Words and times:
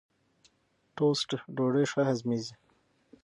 ټوسټ 0.95 1.29
ډوډۍ 1.55 1.85
ښه 1.91 2.01
هضمېږي. 2.09 2.53